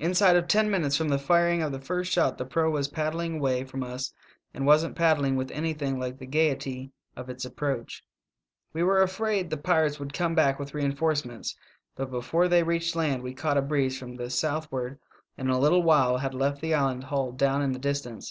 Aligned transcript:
"Inside 0.00 0.34
of 0.34 0.48
ten 0.48 0.68
minutes 0.68 0.96
from 0.96 1.10
the 1.10 1.16
firing 1.20 1.62
of 1.62 1.70
the 1.70 1.78
first 1.78 2.10
shot 2.10 2.38
the 2.38 2.44
proa 2.44 2.68
was 2.72 2.88
paddling 2.88 3.36
away 3.36 3.62
from 3.62 3.84
us, 3.84 4.12
and 4.52 4.66
wasn't 4.66 4.96
paddling 4.96 5.36
with 5.36 5.52
anything 5.52 5.96
like 5.96 6.18
the 6.18 6.26
gayety 6.26 6.90
of 7.14 7.30
its 7.30 7.44
approach. 7.44 8.02
We 8.72 8.82
were 8.82 9.00
afraid 9.00 9.44
CHASED 9.44 9.50
BY 9.50 9.54
MALAY 9.70 9.80
PIRATES. 9.88 9.96
269 9.98 10.26
the 10.26 10.26
pirates 10.26 10.26
would 10.26 10.26
come 10.26 10.34
back 10.34 10.58
with 10.58 10.74
re 10.74 10.84
enforcements, 10.84 11.56
but 11.94 12.10
before 12.10 12.48
they 12.48 12.64
reached 12.64 12.96
land 12.96 13.22
we 13.22 13.32
caught 13.32 13.58
a 13.58 13.62
breeze 13.62 13.96
from 13.96 14.16
the 14.16 14.28
southward, 14.28 14.98
and 15.38 15.48
in 15.50 15.54
a 15.54 15.60
little 15.60 15.84
while 15.84 16.18
had 16.18 16.34
left 16.34 16.60
the 16.60 16.74
island 16.74 17.04
hull 17.04 17.30
down 17.30 17.62
in 17.62 17.70
the 17.70 17.78
distance. 17.78 18.28